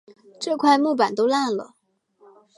[0.39, 1.75] 这块木板都烂了